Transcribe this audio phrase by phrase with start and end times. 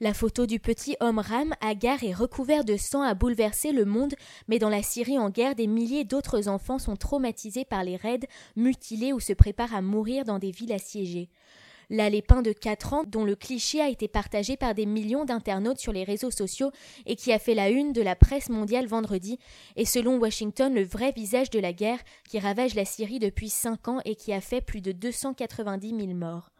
[0.00, 4.14] La photo du petit homme Ram, hagard et recouvert de sang a bouleversé le monde,
[4.48, 8.28] mais dans la Syrie en guerre, des milliers d'autres enfants sont traumatisés par les raids,
[8.56, 11.30] mutilés ou se préparent à mourir dans des villes assiégées.
[11.90, 15.92] L'Alépin de 4 ans, dont le cliché a été partagé par des millions d'internautes sur
[15.92, 16.72] les réseaux sociaux
[17.06, 19.38] et qui a fait la une de la presse mondiale vendredi,
[19.76, 23.86] est selon Washington le vrai visage de la guerre qui ravage la Syrie depuis 5
[23.86, 26.50] ans et qui a fait plus de 290 000 morts.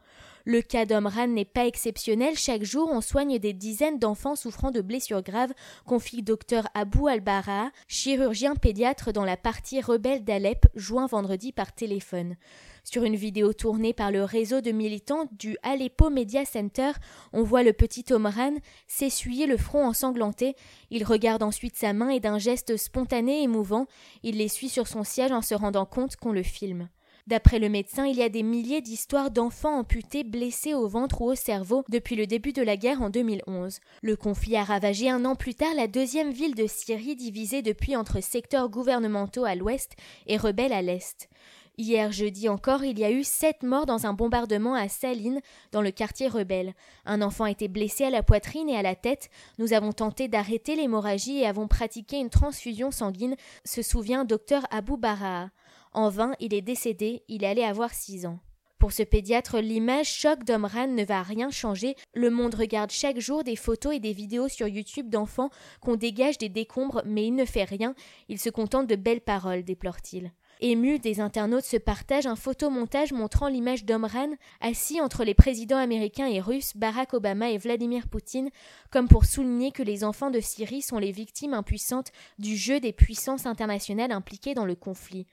[0.47, 2.37] Le cas d'Omran n'est pas exceptionnel.
[2.37, 5.55] Chaque jour, on soigne des dizaines d'enfants souffrant de blessures graves,
[5.87, 12.37] confie docteur Abou Al-Bara, chirurgien pédiatre dans la partie rebelle d'Alep, joint vendredi par téléphone.
[12.85, 16.93] Sur une vidéo tournée par le réseau de militants du Aleppo Media Center,
[17.33, 18.53] on voit le petit Omran
[18.87, 20.57] s'essuyer le front ensanglanté.
[20.91, 23.87] Il regarde ensuite sa main et d'un geste spontané et émouvant,
[24.23, 26.91] il l'essuie sur son siège en se rendant compte qu'on le filme.
[27.27, 31.31] D'après le médecin, il y a des milliers d'histoires d'enfants amputés, blessés au ventre ou
[31.31, 33.81] au cerveau depuis le début de la guerre en 2011.
[34.03, 37.97] Le conflit a ravagé un an plus tard la deuxième ville de Syrie divisée depuis
[37.97, 39.93] entre secteurs gouvernementaux à l'ouest
[40.27, 41.31] et rebelles à l'est.
[41.79, 45.41] Hier jeudi encore, il y a eu sept morts dans un bombardement à Saline,
[45.73, 46.75] dans le quartier rebelle.
[47.07, 49.31] Un enfant a été blessé à la poitrine et à la tête.
[49.59, 54.99] Nous avons tenté d'arrêter l'hémorragie et avons pratiqué une transfusion sanguine, se souvient docteur Abou
[54.99, 55.49] Baraa.
[55.95, 58.41] En vain, il est décédé, il allait avoir six ans.
[58.79, 61.95] Pour ce pédiatre, l'image choc d'Omran ne va rien changer.
[62.15, 66.37] Le monde regarde chaque jour des photos et des vidéos sur YouTube d'enfants qu'on dégage
[66.37, 67.95] des décombres, mais il ne fait rien.
[68.29, 70.33] Il se contente de belles paroles, déplore-t-il.
[70.61, 76.27] Ému, des internautes se partagent un photomontage montrant l'image d'Omran assis entre les présidents américains
[76.27, 78.51] et russes Barack Obama et Vladimir Poutine,
[78.91, 82.93] comme pour souligner que les enfants de Syrie sont les victimes impuissantes du jeu des
[82.93, 85.27] puissances internationales impliquées dans le conflit.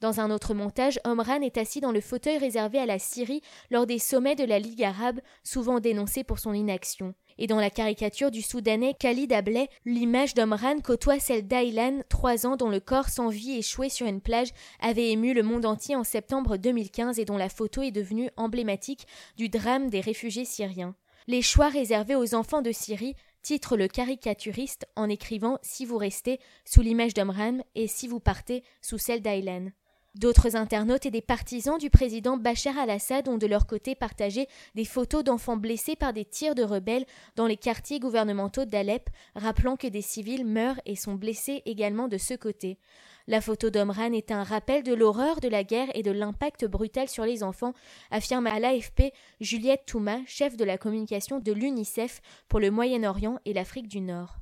[0.00, 3.84] Dans un autre montage, Omran est assis dans le fauteuil réservé à la Syrie lors
[3.84, 7.14] des sommets de la Ligue arabe, souvent dénoncé pour son inaction.
[7.36, 12.54] Et dans la caricature du Soudanais Khalid Ableh, l'image d'Omran côtoie celle d'Aylan, trois ans,
[12.54, 16.04] dont le corps sans vie échoué sur une plage avait ému le monde entier en
[16.04, 19.04] septembre 2015 et dont la photo est devenue emblématique
[19.36, 20.94] du drame des réfugiés syriens.
[21.26, 26.38] Les choix réservés aux enfants de Syrie titre le caricaturiste en écrivant Si vous restez
[26.64, 29.70] sous l'image d'Omran et si vous partez sous celle d'Aylan.
[30.18, 34.84] D'autres internautes et des partisans du président Bachar al-Assad ont de leur côté partagé des
[34.84, 37.06] photos d'enfants blessés par des tirs de rebelles
[37.36, 42.18] dans les quartiers gouvernementaux d'Alep, rappelant que des civils meurent et sont blessés également de
[42.18, 42.78] ce côté.
[43.28, 47.08] La photo d'Omran est un rappel de l'horreur de la guerre et de l'impact brutal
[47.08, 47.74] sur les enfants,
[48.10, 53.52] affirme à l'AFP Juliette Touma, chef de la communication de l'UNICEF pour le Moyen-Orient et
[53.52, 54.38] l'Afrique du Nord.